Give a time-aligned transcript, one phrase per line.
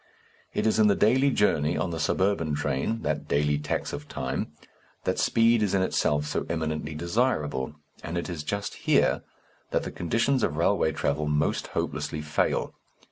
[0.55, 4.51] It is in the daily journey, on the suburban train, that daily tax of time,
[5.03, 9.21] that speed is in itself so eminently desirable, and it is just here
[9.69, 12.73] that the conditions of railway travel most hopelessly fail.